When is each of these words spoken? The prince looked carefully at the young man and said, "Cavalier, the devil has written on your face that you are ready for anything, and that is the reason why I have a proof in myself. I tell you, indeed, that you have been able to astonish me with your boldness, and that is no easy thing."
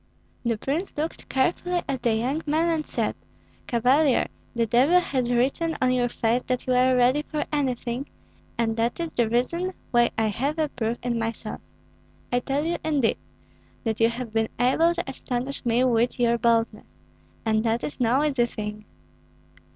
The 0.43 0.57
prince 0.57 0.97
looked 0.97 1.29
carefully 1.29 1.83
at 1.87 2.01
the 2.01 2.15
young 2.15 2.41
man 2.47 2.69
and 2.69 2.87
said, 2.87 3.13
"Cavalier, 3.67 4.25
the 4.55 4.65
devil 4.65 4.99
has 4.99 5.31
written 5.31 5.77
on 5.79 5.91
your 5.91 6.09
face 6.09 6.41
that 6.47 6.65
you 6.65 6.73
are 6.73 6.95
ready 6.95 7.21
for 7.21 7.45
anything, 7.53 8.07
and 8.57 8.75
that 8.77 8.99
is 8.99 9.13
the 9.13 9.29
reason 9.29 9.73
why 9.91 10.09
I 10.17 10.25
have 10.25 10.57
a 10.57 10.69
proof 10.69 10.97
in 11.03 11.19
myself. 11.19 11.61
I 12.31 12.39
tell 12.39 12.65
you, 12.65 12.77
indeed, 12.83 13.17
that 13.83 13.99
you 13.99 14.09
have 14.09 14.33
been 14.33 14.49
able 14.59 14.95
to 14.95 15.07
astonish 15.07 15.63
me 15.67 15.83
with 15.83 16.19
your 16.19 16.39
boldness, 16.39 16.87
and 17.45 17.63
that 17.63 17.83
is 17.83 17.99
no 17.99 18.23
easy 18.23 18.47
thing." 18.47 18.85